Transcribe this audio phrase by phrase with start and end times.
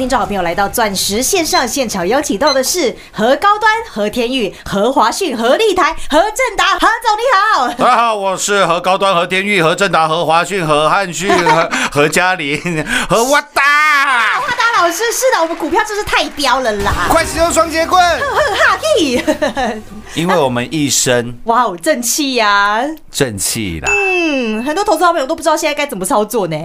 [0.00, 6.72] 听众好朋友来到钻石线上现场，邀请到的是何高端、何天玉、何华讯、何立台、何正达。
[6.78, 12.58] 何总你好，大家好，我是何高端、何天玉、何正达、何华讯、何汉旭、何何嘉玲、
[13.10, 13.60] 何哇达。
[14.40, 16.90] 哇达老师，是的，我们股票真是太彪了啦！
[17.10, 18.02] 快使用双节棍！
[20.14, 22.84] 因为我们一生 哇哦，正气呀！
[23.10, 23.90] 正气啦。
[23.90, 26.56] 嗯，很多投资好朋友都不知道现在该怎么操作呢。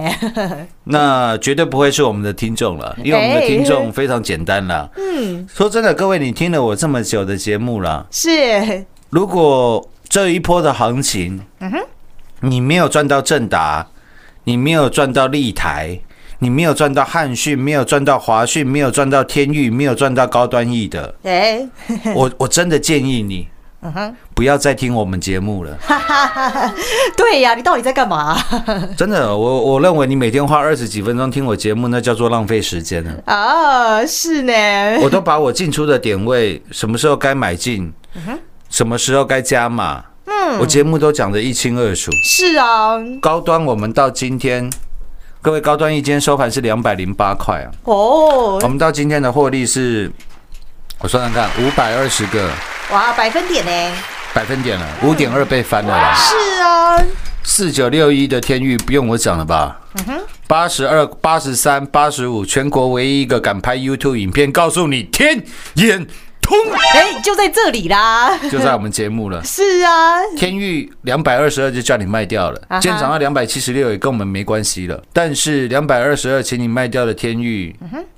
[0.84, 4.90] 那绝对不会是我们的听众了， 因为我们的听众非常简单了。
[4.96, 11.78] 嗯，说真的，各位，你听了我这么久的节目了，是，如果这一波的行情，嗯哼
[12.40, 13.86] 你没有赚到正达，
[14.44, 15.98] 你没有赚到立台，
[16.38, 21.66] 你没有赚到汉讯，没有赚到华讯，没有赚到天域，没有赚到高端 E 的，哎，
[22.14, 23.48] 我我真的建议你，
[24.34, 25.78] 不要再听我们节目了。
[27.16, 28.36] 对呀，你到底在干嘛？
[28.96, 33.12] 真的，我我认为你每天花二十几分钟听我节目，那叫做浪费时间了。
[33.24, 37.92] 啊，是呢，我都把我进出的点位，什么时候该买进，
[38.68, 42.10] 什么时候该加码，嗯，我节目都讲得一清二楚。
[42.24, 44.68] 是啊，高端我们到今天，
[45.46, 50.10] 各位高端一间收盘是两百零八块啊，哦我，们到今天的获利是，
[50.98, 52.50] 我算算看，五百二十个
[52.90, 53.96] 哇，百分点呢？
[54.34, 56.12] 百分点了，五点二倍翻了啦。
[56.16, 57.00] 是啊，
[57.44, 59.78] 四九六一的天域不用我讲了吧？
[60.48, 65.44] 八十二、八十三、八十五，全国唯一一个敢拍 YouTube 影片，告诉你天
[65.74, 66.04] 眼
[66.46, 66.56] 通，
[66.94, 68.38] 哎，就在这里啦。
[68.50, 69.42] 就在我们节目了。
[69.44, 75.02] 是啊，天域两百二十二就叫你卖掉了，今天涨到两百七十六也跟我们没关系了。
[75.12, 77.74] 但是两百二十二，请你卖掉的天域，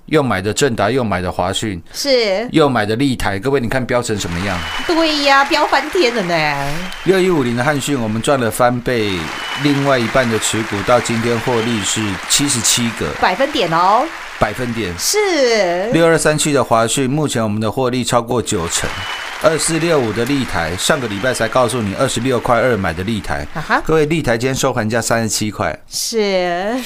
[0.07, 4.59] 又买的正达，又买的华讯，是，又买的立台，各位你看标成什么样？
[4.87, 6.79] 对呀，飙翻天了呢。
[7.05, 9.13] 六一五零的汉讯，我们赚了翻倍，
[9.63, 14.07] 另外一半的持股到今天获利是七十七个百分点哦，
[14.39, 14.95] 百分点。
[14.99, 18.89] 是，六二三七的华讯，目前我们的获利超过九成。
[19.41, 23.47] 二四六五的立台，上个礼拜才告诉你二十六块二买的立台。
[23.55, 26.77] 啊哈，各位立台今天收盘价三十七块，是，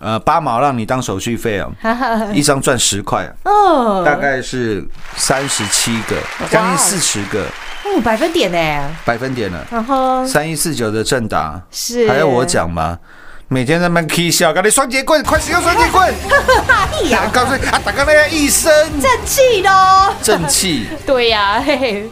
[0.00, 4.82] 呃，八毛让你当手续费哦，哈哈，一张赚十块，哦，大概是
[5.16, 6.16] 三十七个，
[6.50, 7.44] 将近四十个。
[7.84, 9.64] 哦，百分点呢，百分点了。
[9.70, 10.26] 然后。
[10.26, 12.98] 三一四九的正达，是，还要我讲吗？
[13.48, 16.12] 每天在那边 K 笑，搞你双节棍，快使用双节棍！
[16.68, 22.10] 哎呀，告诉你啊，打刚那个一身正气喽，正气， 对呀，嘿嘿，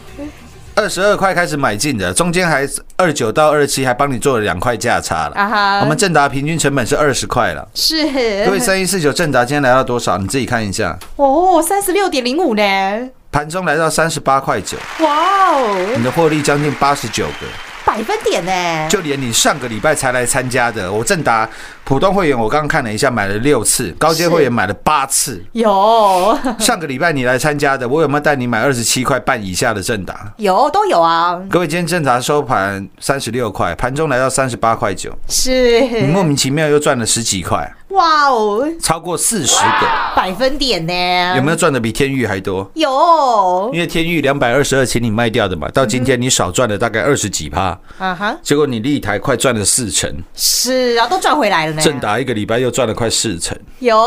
[0.75, 2.65] 二十二块开始买进的，中间还
[2.95, 5.35] 二九到二七还帮你做了两块价差了。
[5.35, 7.67] 啊哈，我们正达平均成本是二十块了。
[7.73, 10.17] 是，各位三一四九正达今天来到多少？
[10.17, 17.74] 你自己看一下，哦，三十六点零五呢，盘中来到三十八块九，哇哦，你的获利将近八十九个。
[17.85, 21.47] 百分点呢，就连你上个礼拜才来参加的，我正达
[21.83, 25.41] 普通会员，我刚刚看了一下，买了六次，高阶会员买了八次。
[25.51, 26.37] 有。
[26.59, 30.33] 上个礼拜你来参加的，我有没有带你买二十七块半以下的正达？
[30.37, 42.69] 有都有啊，各位，今天正达收盘三十六块，盘中来到三十八块九，是，你莫名其妙又赚了十几块，哇哦，超过四十个，百分点呢，有没有赚的比天域还多？
[42.73, 43.71] 有。
[43.73, 51.81] 因为天域两百二十二，请你卖掉的嘛，到今天你少赚了大概二十几趴，啊哈，结果你立台快赚了四成，是啊，都赚回来了呢。
[51.81, 53.57] 正达一个礼拜又赚了快四成。
[53.79, 53.97] 有，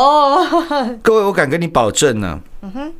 [1.01, 2.39] 各位，我敢跟你保证呢、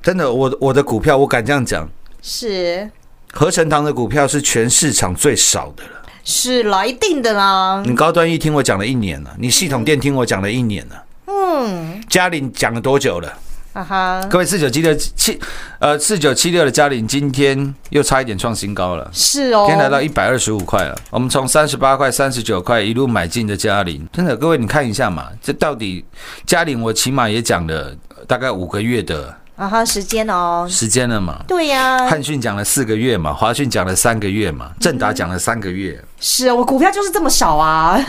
[0.01, 1.87] 真的，我我的股票我敢这样讲，
[2.21, 2.89] 是。
[3.31, 5.98] 合成堂的股票是全市场最少的了。
[6.29, 7.81] 是来，定的啦。
[7.83, 13.33] 你高端一听我讲了一年了，你系统店听我讲了一年了，嗯，嘉玲讲了多久了？
[13.73, 15.39] 啊哈，各位四九七六七
[15.79, 19.09] 呃四九七六的嘉玲今天又差一点创新高了。
[19.11, 26.05] 是哦，今天来到一百二十五块了，我们从三十八块、三十九块一路买进的嘉玲，真的，各位你看一下嘛，这到底
[26.45, 31.41] 嘉玲我起码也讲了呃大概五个月的啊哈，时间哦，时间了嘛。
[31.45, 36.01] 对呀、汉讯讲了四个月嘛，华讯讲了三个月嘛，正达讲了三个月。
[36.21, 37.99] 是啊，我股票就是这么少啊。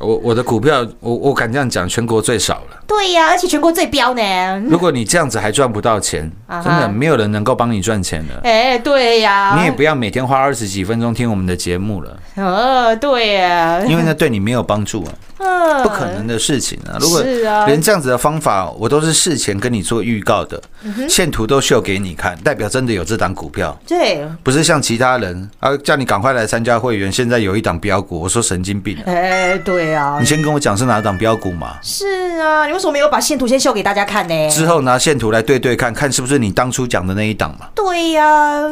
[0.00, 2.82] 我我的股票，我我敢这样讲，全国最少了。
[2.84, 4.60] 对呀、而且全国最标呢。
[4.68, 8.40] 如果你这样子还赚不到钱，真的没有人能够帮你赚钱了。
[8.42, 15.33] 哎、对呀、你也不要每天花二十几分钟听我们的节目了，呃，对呀、因为那对你没有帮助啊，嗯
[15.82, 16.96] 不可能的事情啊。
[17.00, 17.22] 如果
[17.66, 23.76] 连这样子的方法，我都是事前跟你做预告的，嗯线图都秀给你看，代表真的有这档股票。
[23.86, 27.10] 对，不是像其他人啊，叫你赶快来参加会员。
[27.12, 29.02] 现在有一档标股，我说神经病啊！
[29.06, 34.50] 哎、对啊你，先跟我讲是哪档标股嘛，是啊，你为什么没有把线图先秀给大家看呢？
[34.50, 37.66] 之后拿线图来对对看，看是不是你当初讲的那一档嘛。
[37.74, 38.62] 对呀、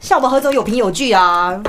[0.00, 1.60] 像我们何总有凭有据啊。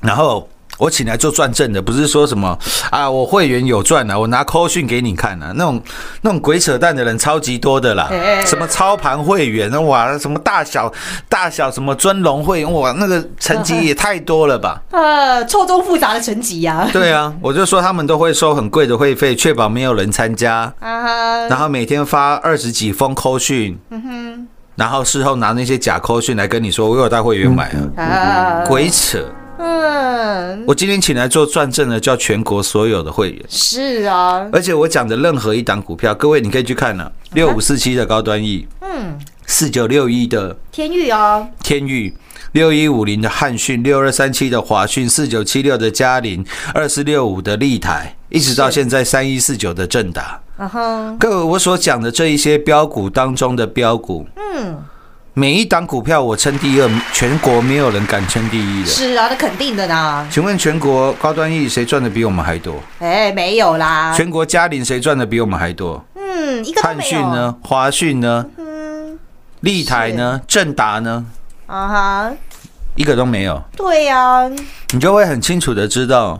[0.00, 0.48] 然后
[0.78, 2.56] 我请来做转正的，不是说什么
[2.90, 5.82] 啊，我会员有赚啊，我拿扣讯给你看啊，那种
[6.22, 10.90] 那种鬼扯淡的人超级多的啦哎，什么操盘会员哇，什么大小
[11.28, 14.80] 大小什么尊龙会员哇，那个层级 也太多了吧？
[14.92, 16.88] 呃，错综复杂的层级呀。
[16.92, 23.78] 对啊，我就说他们都会收很贵的会费，确保没有人参加，啊，然后每天发二十几封扣讯，
[24.76, 29.18] 然后事后拿那些假扣讯来跟你说，我有带会员买啊，啊，鬼扯！
[29.58, 42.14] 嗯，我今天请来做转正的，叫全国所有的会员，是啊，而且我讲的任何一档股票，各位你可以去看了，六五四七的高端 E，嗯，四九六一的天域哦，天域。
[42.52, 50.40] 六一五零的汉讯，六二三七的华讯，四九七六的嘉陵，二四六五的立台，一直到现在三一四九的正达。
[51.18, 54.78] 各位，我所讲的这一些标股当中的标股，嗯，
[55.38, 58.88] 每一档股票我称第二，全国没有人敢称第一的。
[58.88, 60.26] 是啊，那肯定的呢。
[60.28, 62.74] 请问全国高端 E 谁赚的比我们还多？
[62.98, 66.04] 哎，没有啦，全国嘉陵谁赚的比我们还多？
[66.16, 67.08] 嗯，一个都汉没有。
[67.08, 67.54] 讯呢？
[67.62, 68.46] 华讯呢？
[68.56, 69.16] 嗯，
[69.60, 70.40] 立台呢？
[70.48, 71.24] 正达呢？
[71.68, 72.32] 啊哈，
[72.96, 74.42] 一个都没有，对呀，
[74.90, 76.36] 你就会很清楚的知道，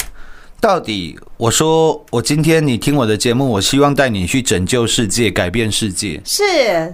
[0.61, 6.21] 到底我说我今天你听我的节目，我希望带你去拯救世界，改变世界。
[6.25, 6.43] 是，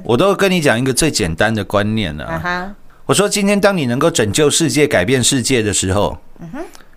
[0.05, 2.75] 我都跟你讲一个最简单的观念了、啊哈，
[3.07, 6.19] 我说，今天当你能够拯救世界、改变世界的时候，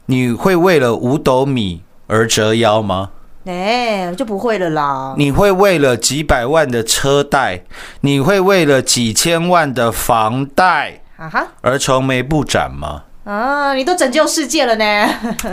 [0.08, 3.12] 你会为了五斗米而折腰吗？
[3.46, 5.16] 哎，就不会了啦。
[5.18, 7.64] 你会为了几百万的车贷，
[8.02, 13.04] 你会为了几千万的房贷啊哈，而愁眉不展吗？
[13.28, 15.10] 啊，你都拯救世界了呢。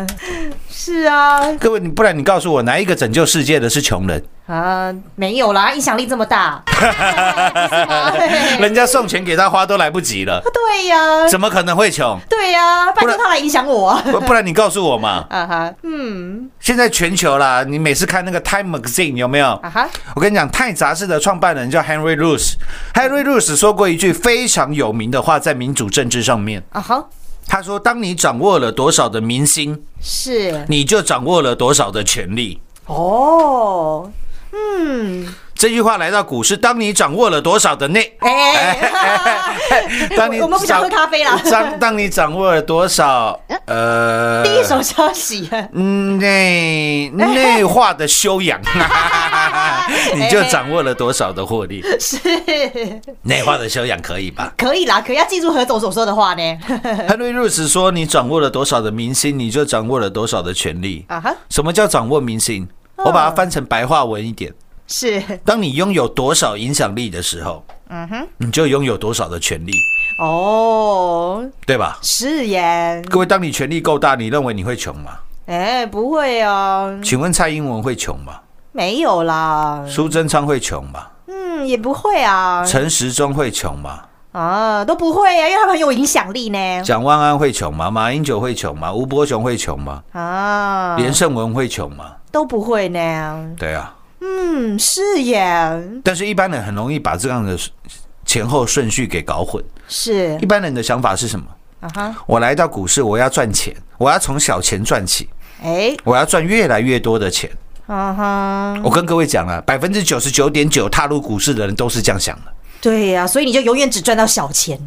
[0.70, 4.22] 是啊，各位，你不然你告诉我，哪一个拯救世界的是穷人？
[4.46, 6.62] 啊，没有啦，影响力这么大，
[8.60, 12.16] 人家送钱给他花都来不及了，对呀，怎么可能会穷？
[12.30, 14.02] 对呀，拜托他来影响我啊。
[14.04, 15.24] 不不然你告诉我嘛。
[15.30, 19.48] 啊哈，嗯，现在全球啦，你每次看那个 Time Magazine 有没有？
[19.62, 22.52] 啊哈，我跟你讲，《泰》杂志的创办人叫 Henry Luce。
[22.92, 27.02] Henry Luce 说过一句非常有名的话，在民主政治上面，啊哈，
[27.46, 32.60] 他说：“当你掌握了多少的民心，是你就掌握了多少的权利。
[32.86, 34.10] 哦，
[34.52, 35.26] 嗯，”
[35.64, 38.76] 这句话来到股市，当你掌握了多少的内，哎，
[40.14, 48.60] 当你我们不想喝咖啡了当当你掌握了多少，呃，第一手消息，嗯内内化的修养，
[50.14, 51.82] 你就掌握了多少的获利。
[51.98, 52.18] 是
[53.22, 54.52] 内化的修养可以吧？
[54.58, 56.42] 可以啦，可要记住何总所说的话呢。
[57.08, 61.06] Henry Rose 说：“你掌握了多少的明星，你就掌握了多少的权利。
[61.08, 62.68] 啊哈，什么叫掌握明星？
[62.96, 64.52] 我把它翻成白话文一点：
[64.86, 69.72] 是当你拥有多少影响力的时候，嗯哼，你就拥有多少的权利，
[70.20, 71.98] 哦，对吧？
[72.02, 75.12] 是耶，各位，当你权力够大，你认为你会穷吗？
[75.46, 78.40] 哎，不会哦，请问蔡英文会穷吗？
[78.72, 81.06] 没有啦，苏贞昌会穷吗？
[81.26, 84.00] 嗯，也不会啊，陈时中会穷吗？
[84.32, 86.82] 啊，都不会啊，因为他们很有影响力呢。
[86.82, 87.90] 蒋万安会穷吗？
[87.90, 88.92] 马英九会穷吗？
[88.92, 90.02] 吴伯雄会穷吗？
[90.12, 92.16] 啊，连胜文会穷吗？
[92.32, 93.54] 都不会呢。
[93.56, 93.94] 对啊，
[94.26, 97.58] 嗯，是耶，但是一般人很容易把这样的
[98.24, 99.62] 前后顺序给搞混。
[99.86, 101.46] 是一般人的想法是什么？
[101.80, 105.28] 啊哈，我来到股市，我要赚钱，我要从小钱赚起，
[105.62, 107.50] 哎，我要赚越来越多的钱。
[107.86, 112.52] 啊哈，我跟各位讲了，百分之九十九点九踏入股市的人都是这样想的。
[112.80, 114.78] 对呀、所以你就永远只赚到小钱。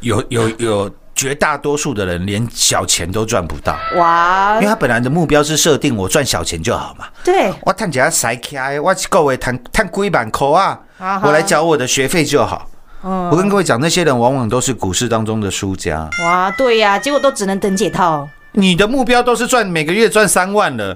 [0.00, 0.90] 有有有，
[1.20, 7.04] 绝大多数的人连小钱都赚不到，哇因为，他本来的目标是设定我赚小钱就好嘛。
[7.22, 12.66] 对，我探几塞开，我一个月赚赚几万块啊我来缴我的学费就好。
[13.04, 16.08] 嗯我跟各位讲，那些人往往都是股市当中的输家。
[16.24, 18.26] 哇，对呀、结果都只能等解套。
[18.52, 20.94] 你的目标都是赚每个月赚三万了，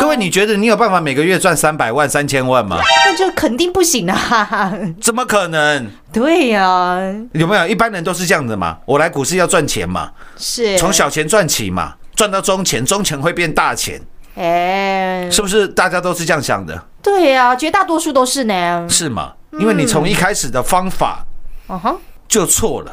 [0.00, 2.78] 各位，你觉得你有办法每个月赚三百万、三千万吗？
[3.06, 4.72] 那就肯定不行啊！
[5.02, 5.90] 怎么可能？
[6.12, 6.96] 对呀、
[7.32, 8.78] 有没有一般人都是这样子嘛？
[8.86, 14.00] 我来股市要赚钱嘛，是从小钱赚起嘛，赚到中钱，中钱会变大钱，
[14.36, 15.68] 哎，是不是？
[15.68, 18.86] 大家都是这样想的，对呀、绝大多数都是呢。
[18.88, 19.32] 是吗？
[19.60, 21.24] 因为你从一开始的方法
[21.68, 21.96] 嗯哼，
[22.26, 22.90] 就错了。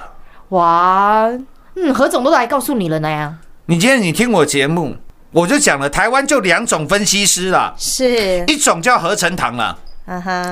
[0.49, 1.27] 哇，
[1.75, 3.37] 嗯，何总都来告诉你了呢。
[3.71, 4.97] 你今天你听我节目，
[5.31, 9.77] 我就讲了，台湾就两种分析师啦，是，一种叫合成堂啦，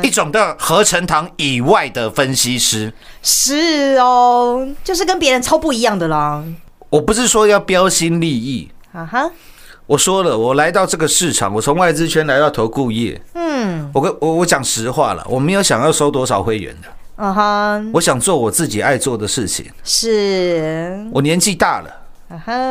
[0.01, 2.93] 一种叫合成堂以外的分析师。
[3.21, 6.41] 是哦，就是跟别人超不一样的啦。
[6.89, 9.29] 我不是说要标新立异，啊哈，
[9.85, 16.87] 我说了，我来到这个市场，我从外资圈来到投顾业，嗯，我跟我我讲实话了，我没有想要收多少会员的，
[17.21, 19.65] 啊哈，我想做我自己爱做的事情。
[19.83, 21.93] 是，我年纪大了，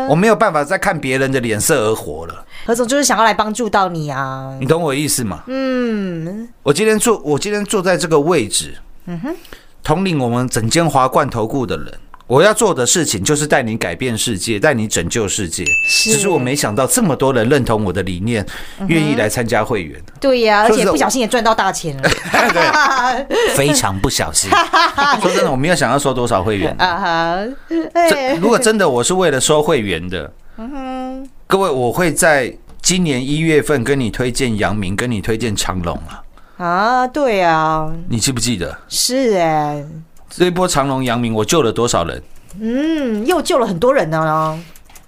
[0.09, 2.45] 我没有办法再看别人的脸色而活了。
[2.67, 4.57] 何总就是想要来帮助到你啊。
[4.61, 5.43] 你懂我意思吗？
[5.47, 9.35] 嗯，我今天坐，我今天坐在这个位置，嗯哼，
[9.83, 11.93] 统领我们整间华冠投顾的人。
[12.29, 15.65] 我要做的事情就是带你改变世界，带你拯救世界。
[15.87, 16.13] 是。
[16.13, 18.45] 只是我没想到这么多人认同我的理念，
[18.87, 22.09] 愿意来参加会员，对呀、而且不小心也赚到大钱了。
[23.57, 24.51] 非常不小心。
[25.23, 26.71] 说真的，我没有想要收多少会员。
[26.79, 27.39] 啊哈！
[27.95, 30.31] 哎，如果真的我是为了收会员的，
[31.47, 36.23] 各位，我会在今年一月份跟你推荐杨明，跟你推荐长隆啊，
[36.65, 38.77] 啊，对啊，你记不记得？
[38.89, 39.83] 是哎，
[40.39, 42.23] 这一波长隆、阳明，我救了多少人？
[42.61, 44.57] 嗯，又救了很多人呢。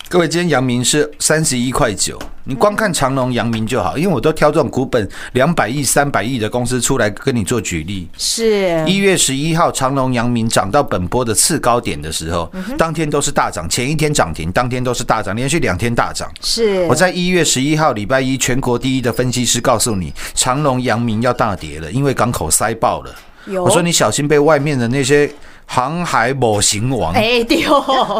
[0.08, 8.08] 各位，今天阳明是三十一块九，你光看长隆、阳明就好，因为我都挑这种股本两百亿、三百亿的公司出来跟你做举例。
[8.18, 16.28] 是一月十一号，长隆、阳明涨到本波的次高点的时候，当天都是大涨，前一天涨停，当天都是大涨，连续两天大涨。
[16.42, 23.14] 是，我在一月十一号礼拜一，全国第一的分析师告诉你，长隆、阳明要大跌了，因为港口塞爆了。
[23.46, 23.64] 有。
[23.64, 25.30] 我说你小心被外面的那些
[25.66, 27.58] 航海某型王哎丢，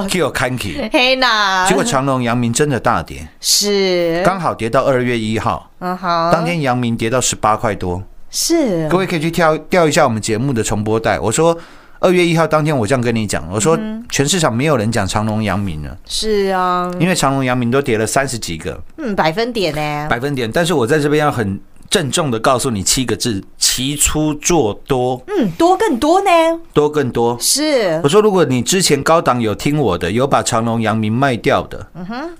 [0.09, 0.89] 给我看起。
[0.93, 4.23] 黑呐，结果长隆、阳明真的大跌，是。
[4.25, 8.03] 刚好跌到二月一号，嗯好，当天阳明跌到十八块多。
[8.31, 8.89] 是。
[8.89, 11.19] 各位可以去调调一下我们节目的重播带。
[11.19, 11.57] 我说
[11.99, 13.77] 二月一号当天我这样跟你讲，我说
[14.09, 18.81] 全市场没有人讲长隆、阳明了，是啊，因为长隆、阳明都跌了三十几个。
[18.99, 20.51] 嗯，百分点呢，百分点。
[20.51, 21.61] 但是我在这边要很
[21.91, 26.31] 郑重的告诉你七个字：齐出做多，嗯，多更多呢，
[26.73, 27.37] 多更多。
[27.41, 28.01] 是。
[28.05, 32.31] 我说，如果你之前高档有听我的，有把长隆、阳明卖掉的，嗯哼。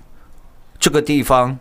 [0.79, 1.59] 这个地方，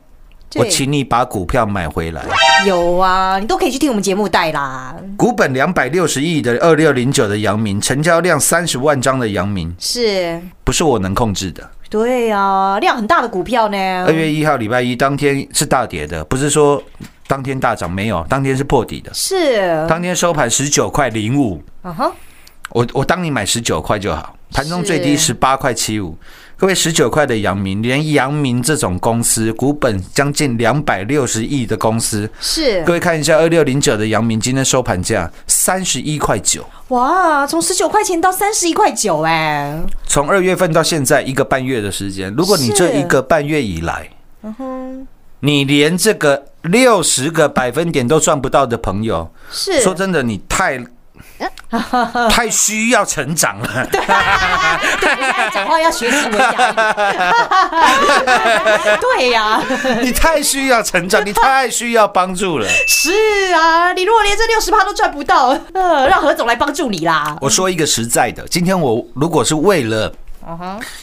[0.55, 2.23] 我请你把股票买回来。
[2.67, 11.67] 有啊，你都可以去听我们节目带啦，股本两百六十亿的二六零九的阳明，成交量三十万张的阳明，是，不是我能控制的。
[11.89, 16.81] 对啊，量很大的股票呢，二月一号礼拜一当天是大跌的，不是说
[17.29, 19.13] 当天大涨，没有，当天是破底的。
[19.13, 22.11] 是，当天收盘十九块零五，啊哈，
[22.71, 26.17] 我我当你买十九块就好，盘中最低十八块七五。
[26.57, 32.83] 各位十九块的阳明，连阳明这种公司，股本将近两百六十亿的公司，是。
[32.83, 44.09] 各，位看一下二六零九的阳明今天收盘价三十一块九，哇，从十九块钱到三十一块九，哎，从二月份到现在一个半月的时间，如果你这一个半月以来，
[44.41, 45.07] 嗯哼，
[45.41, 50.79] 你连这个六十个百分点都赚不到的朋友，是，说真的，你太
[52.29, 53.87] 太需要成长了。
[53.91, 53.99] 对，
[55.53, 56.75] 讲话要学习文雅一点。
[58.99, 59.61] 对呀、
[60.01, 62.67] 你太需要成长，你太需要帮助了。
[62.87, 63.11] 是
[63.53, 67.37] 啊，你如果连这六十趴都赚不到，呃，让何总来帮助你啦。
[67.41, 70.11] 我说一个实在的，今天我如果是为了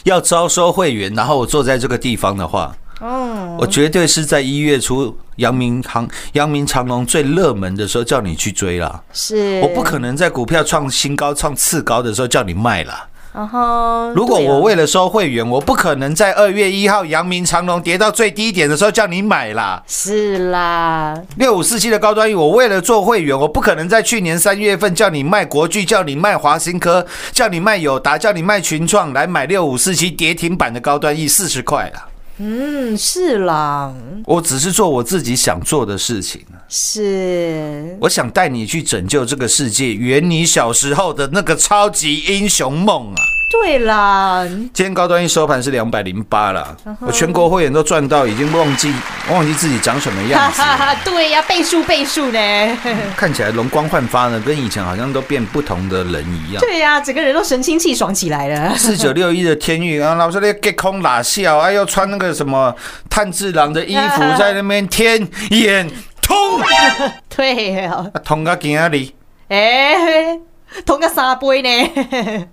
[0.03, 9.01] 要招收会员，然后我坐在这个地方的话，嗯，我绝对是在一月初阳明航、阳明长隆最热门的时候叫你去追啦。
[9.13, 13.07] 是，我不可能在股票创新高、创次高的时候叫你卖啦。
[13.33, 19.83] 然后，如果我为了收会员，我不可能在二月一号阳明长隆跌到最低点的时候叫你买啦。
[19.85, 32.07] 是啦，六五四七的高端 E，我为了做会员，我不可能在去年三月份叫你卖国巨，叫你卖华新科，叫你卖友达，叫你卖群创，来买六五四七跌停板的高端 E 四十块啦。
[32.39, 33.93] 嗯，是啦，
[34.25, 43.23] 我只是做我自己想做的事情，是，我想带你去拯救这个世界，圆你小时候的那个超级英雄梦啊！
[43.49, 48.93] 对啦，今天高端一收盘是两百零八啦，我全国会员都赚到，已经忘记
[49.31, 50.61] 忘记自己长什么哈样子
[51.09, 52.77] 对呀、倍数倍数呢，
[53.15, 56.59] 看起来容光焕发呢，跟以前好像都变不同的人一样。
[56.61, 58.75] 对呀、整个人都神清气爽起来了。
[58.75, 62.75] 四九六一的天域啊，老师那给空拉笑，哎，又穿那个什么
[63.09, 65.89] 炭治郎的衣服， 在那边天眼
[66.21, 66.35] 通，
[67.33, 69.07] 对呀、啊通到今仔日。
[69.47, 70.37] 哎、
[70.85, 72.47] 同个三杯呢，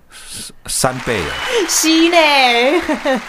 [0.67, 1.31] 三倍啊。
[1.69, 3.21] 是呢，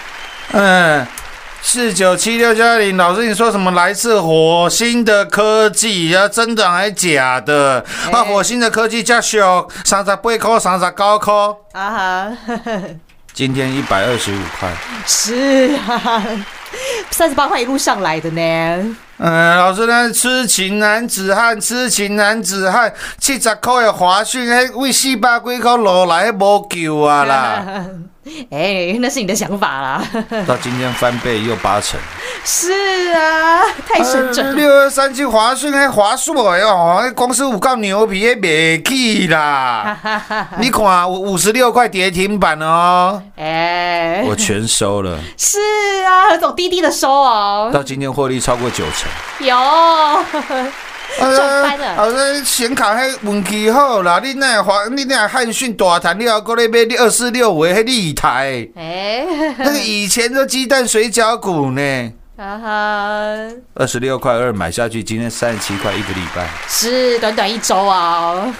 [0.52, 1.06] 嗯，
[1.60, 6.28] 四九七六加零，老师你说什么来自火星的科技啊？
[6.28, 7.84] 真的还假的？
[8.12, 11.34] 啊，火星的科技加小，三十八块，三十九块，
[11.72, 12.36] 啊哈，
[13.32, 14.70] 今天一百二十五块。
[15.06, 16.22] 是啊，
[17.10, 27.64] 三十八块一路上来的呢，嗯，老师，咱痴情男子汉，痴情男子汉，七十块的华讯，迄为四百几块落来，迄无救啊啦！
[28.50, 30.02] 哎，那是你的想法啦。
[30.46, 31.98] 到今天翻倍又八成。
[32.44, 34.52] 是啊，太神准了。
[34.52, 39.96] 六二三七华讯还华硕哎呦，公司有够牛皮，也没起啦。
[40.58, 45.18] 你看五五十六块跌停板哦，哎，我全收了。
[45.36, 45.58] 是
[46.04, 49.46] 啊，何总低低的收哦，到今天获利超过九成。
[49.46, 49.56] 有
[51.18, 59.26] 赚翻了啊，这显卡还运气好啦，你那华，你那汉讯大谈了，过来买你二四六五迄立台，哎，
[59.58, 62.68] 那个以前的鸡蛋水饺股呢，哈哈，
[63.74, 68.54] 二十六块二买下去，今天三十七块一个礼拜，是短短一周啊，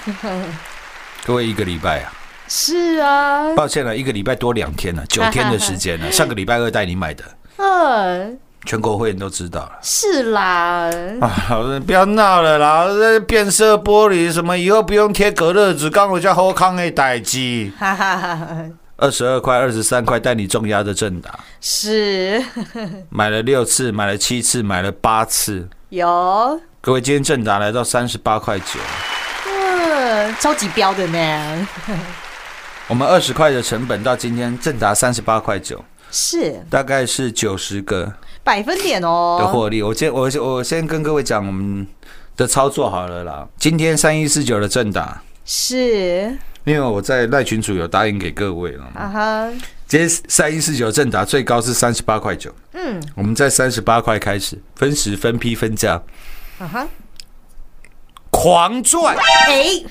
[1.25, 2.13] 各位一个礼拜啊，
[2.49, 7.25] 是啊，抱歉了，一个礼拜多两天了，九天的时间了，上个礼拜二带你买的，
[7.57, 9.79] 嗯，全国会员都知道了。
[9.81, 12.87] 是啦，啊，老师不要闹了啦！
[12.89, 17.73] 这变色玻璃什么，以后不用贴隔热纸，刚好叫后康的代机。
[17.79, 18.65] 哈哈哈哈，
[18.97, 22.43] 二十二块、二十三块带你重压的正达，是。
[23.09, 25.69] 买了六次，买了七次，买了八次。
[25.91, 28.81] 有，各位，今天正达来到三十八块九，
[29.47, 31.69] 嗯，超级标的呢，
[32.89, 36.61] 我们二十块的成本到今天正达三十八块九，是。
[36.69, 38.13] 大概是九十个
[38.47, 39.39] 百分点哦。
[39.41, 39.83] 的哦，获利。
[39.83, 41.85] 我先我我先跟各位讲我们
[42.37, 43.49] 的操作好了啦。
[43.59, 46.39] 今天三一四九的正打，是。
[46.63, 48.85] 因为我在赖群主有答应给各位了。
[48.95, 49.53] 啊哈，
[49.89, 56.01] 今天三一四九正打最高是三十八块九，嗯，我们在三十八块开始分时分批分价。
[56.59, 56.89] 啊哈，
[58.39, 59.83] 狂赚，哎，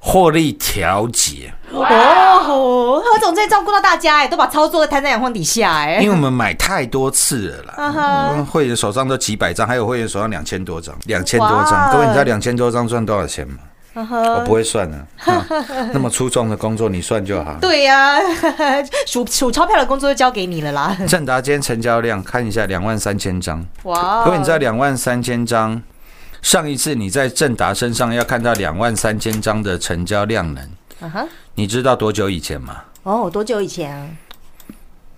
[0.00, 8.44] 获利调节，哦，何总在照顾到大家哎，都把操作摊在阳光底下哎因为，我们买太多次了啦。
[8.50, 11.92] 会员手上都几百张，还有会员手上两千多张，两千多哇张。
[11.92, 13.58] 各位，你知道两千多张赚多少钱吗？
[13.92, 14.96] 我不会算的、
[15.32, 15.46] 啊
[15.92, 17.56] 那么粗重的工作你算就好。
[17.60, 18.20] 对呀、
[19.06, 20.96] 数数钞票的工作就交给你了啦。
[21.08, 23.64] 正达今天成交量看一下，两万三千张。
[23.82, 25.82] 哇，各位，你知道两万三千张，
[26.42, 30.64] 上一次你在正达身上要看到两万三千张的成交量能，
[31.00, 32.82] 啊哈，你知道多久以前吗？
[33.02, 34.08] 哦，多久以前啊？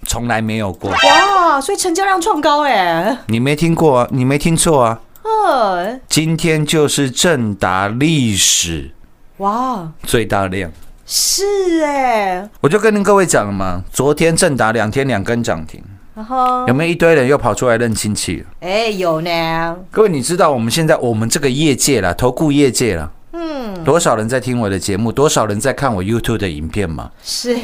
[0.04, 4.08] 从来没有过，哇，所以成交量创高哎，你没听过啊？
[4.10, 5.00] 你没听错啊！
[5.22, 8.90] 呃，今天就是正达历史
[9.36, 10.70] 哇，最大量。
[11.06, 15.82] 是哎，我就跟各位讲了嘛，昨天正达两天两根涨停，
[16.14, 18.46] 然后有没有一堆人又跑出来认亲戚了？
[18.60, 27.10] 哎有呢，各位，你知道我们现在我们这个业界啦，投顾业界啦，嗯，多少人在听我的节目，多少人在看我 YouTube 的影片嘛？
[27.22, 27.54] 是，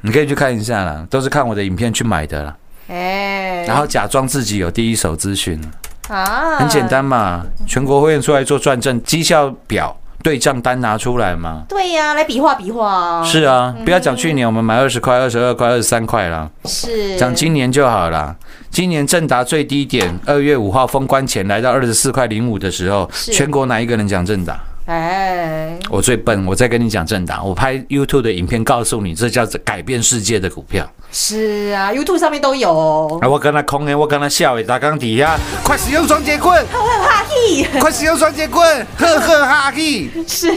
[0.00, 2.56] 你可以去看一下啦，都是看我的影片去买的啦，
[2.88, 5.60] 哎，然后假装自己有第一手资讯，
[6.08, 11.64] 啊，很简，单嘛，全国会员出来做转正，绩效表、对账单拿出来嘛。
[11.68, 18.34] 对呀、来比划比划，是啊，不要讲去年我们买二十块、二十二块、二十三块啦，是，讲今年就好啦。
[18.70, 24.60] 今年正达最低点，二月五号封关前来到二十四块零五的时候，全国哪一个人讲正达？
[24.90, 30.84] 哎，我最笨，我在跟你讲正达，我拍 YouTube 的影片告诉你，这叫改变世界的股票。
[31.12, 32.70] 是啊，YouTube 上面都有。
[32.72, 40.10] 哦，啊，我跟他空的，我跟他笑的，大钢底下，快使用双节棍，哈嘿，快使用双节棍，呵呵哈嘿。
[40.26, 40.50] 是。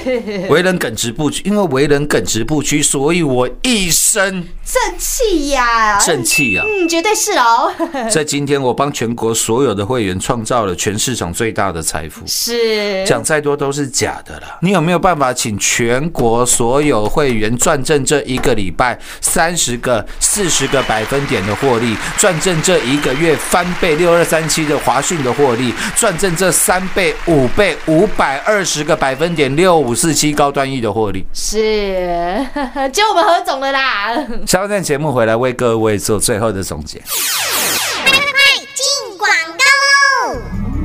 [0.50, 6.65] 为人耿直不屈，因为为人耿直不屈，所以我一生正气呀，正气啊！
[6.67, 7.72] 嗯，绝对是哦，
[8.10, 12.22] 在今天，我帮全国所有的会员创造了全市场最大的财富。
[12.28, 14.58] 是，讲再多都是假的啦。
[14.62, 31.26] 你有没有办法请全国所有会员赚正这一个礼拜三十个、四十个百分点的获利，赚正这一个月翻倍六二三七的华讯的获利，赚正这三倍、五倍、五百二十个百分点六五四七高端 E 的获利？
[31.34, 31.58] 是，
[32.92, 34.16] 就我们何总的啦。
[34.46, 37.02] 下段节目回来为各位做最后的总结。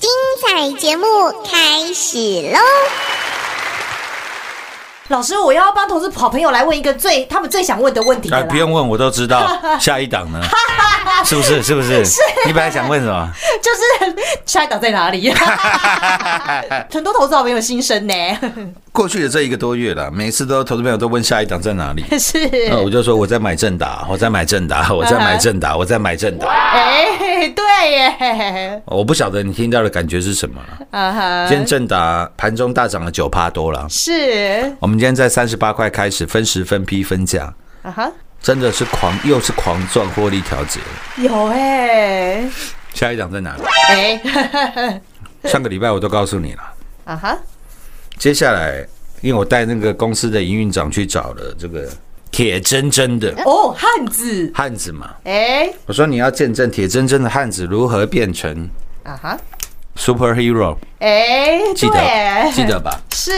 [0.00, 0.08] 精
[0.40, 1.04] 彩节目
[1.44, 2.18] 开始
[2.52, 2.58] 喽！
[5.08, 9.50] 老师，我要帮投资好朋友来问一个最他们最想问的问题了哎，啦不用问，我都知道。
[9.80, 10.40] 下一档呢？
[11.24, 11.62] 是不是？
[11.62, 12.04] 是不是？
[12.46, 13.28] 你本来想问什么？
[13.60, 15.32] 就是下一档在哪里？
[16.92, 18.14] 很多投资好朋友心声呢，
[18.92, 22.04] 过去的这一个多月了，每次都投资朋友都问下一档在哪里。
[22.18, 26.48] 是，那我就说我在买正达，我在买正达， 我在买正达，我在买正达。
[26.48, 30.86] 哎，对耶，我不晓得你听到的感觉是什么了。
[30.90, 33.86] 啊哈今天正达盘中大涨了九趴多了。
[33.88, 38.10] 是，我们今天在三十八块开始分时分批分价，啊哈，
[38.42, 40.80] 真的是狂又是狂赚获利调节。
[41.16, 42.42] 有哎，
[42.94, 43.62] 下一档在哪里？
[43.88, 45.00] 哎，
[45.44, 46.62] 上个礼拜我都告诉你了。
[47.04, 47.38] 啊哈，
[48.18, 48.84] 接下来，
[49.20, 51.88] 因为我带那个公司的营运长去找了这个
[52.32, 53.32] 铁铮铮的。
[53.44, 58.68] 哦，汉子，汉子嘛，哎，我说你要见证铁铮铮的汉子如何变成
[59.04, 59.38] 啊哈，
[59.98, 62.98] superhero，哎，记得记得吧？
[63.12, 63.32] 是，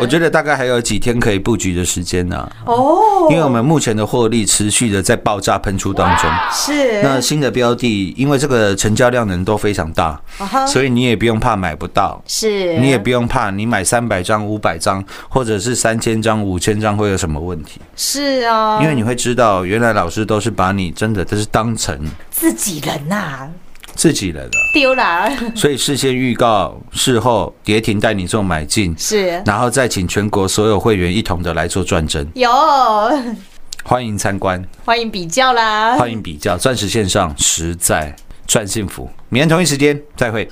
[0.00, 6.28] 我觉得大概还有几天可以布局的时间呢、哦，因为我们目前的获利持续的在爆炸喷出当中。
[6.52, 10.20] 是，那新的标的，因为这个成交量能都非常大，
[10.66, 21.96] 所以你也不用怕买不到，是，你也不用怕你买三百张、五百张，或者是三千张、五千张会有什么问题，是啊，因为你会知道，原来老师都是把你真的都是当成
[22.32, 23.48] 自己人呐，
[23.94, 29.42] 自己人了，丢了， 所以事先预告，事后跌停带你做买进，是。
[29.46, 32.50] 然后再请全国所有会员一同的来做转正，有，
[33.84, 38.14] 欢迎参观，欢迎比较啦，欢迎比较，钻石线上实在
[38.46, 40.48] 赚幸福，明天同一时间再会。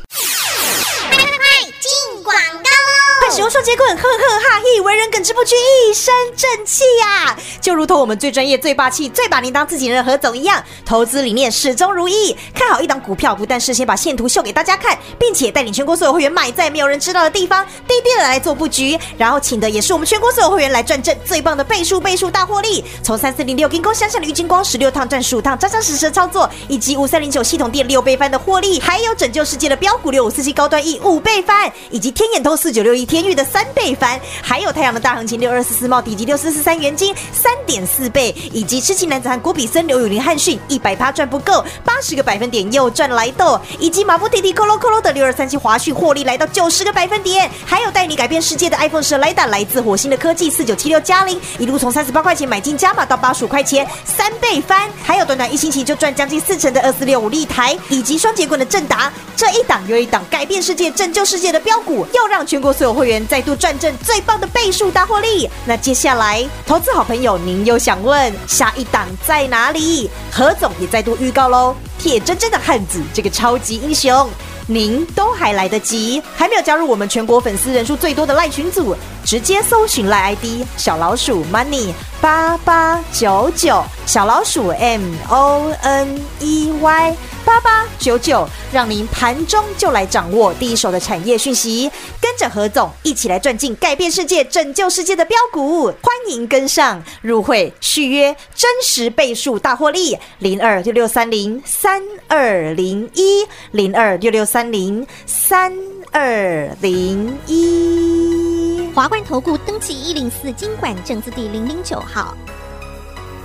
[3.33, 4.09] 使用双节棍，呵呵
[4.41, 12.37] 哈嘿，为人耿直不屈，一身正气呀、就如同我们最专业、最霸气、最把您当自己人的何总一样，投资理念始终如一。
[12.55, 22.85] 看好一档股票，不但事先把线图秀给大家看，并且带领全国所有会员买在没有人知道的地方，低低的来做布局，然后请的也是我们全国所有会员来赚正最棒的倍数倍数大获利。
[23.03, 65.49] 从三四零六金工乡下的郁金光十六趟赚十五趟，扎扎实实的操作，以及五三零九系统店六倍翻的获利，还有拯救世界的标股六五四七高端 E 五倍翻，以及天眼通四九六一天域的三倍翻，还有太阳的大行情六二四四茂底及六四四三元金三点四倍，以及痴情男子汉郭比森刘永林汉逊一百趴赚不够，八十个百分点又赚来豆，以及马不停蹄扣喽扣喽的六二三七华讯获利来到九十个百分点，还有带你改变世界的 iPhone 十来打来自火星的科技四九七六加零，一路从三十八块钱买进加码到八十五块钱，三倍翻，还有短短一星期就赚将近四成的二四六五立台，以及双节棍的正达，这一档又一档改变世界、拯救世界的标股，又让全国所有会员再度赚正最棒的倍数大获利。
[65.65, 70.09] 那接下来，投资好朋友，您又想问下一档在哪里？
[70.31, 74.29] 何总也再度预告喽，铁铮铮的汉子这个超级英雄。
[74.69, 87.17] 您都还来得及，还没有加入我们全国粉丝人数最多的赖群组，直接搜寻赖 ID 小老鼠 money 八八九九，小老鼠 M O N E Y
[87.53, 105.71] 八八九九，让您盘中就来掌握第一手的产业讯息，跟着何总一起来赚进改变世界、拯救世界的标股，欢迎跟上入会续约真实倍数大获利零二六六三零三二零一零二六六三零三
[106.11, 108.89] 二零一。
[108.95, 112.35] 华冠投顾登记一零四经管证字第零零九号。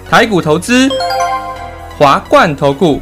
[0.10, 0.90] 台股投资，
[2.00, 3.02] 华冠投顾。